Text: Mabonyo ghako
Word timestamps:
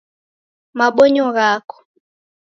Mabonyo 0.77 1.25
ghako 1.35 1.75